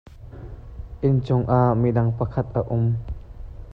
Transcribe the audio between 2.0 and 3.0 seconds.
pakhat a um.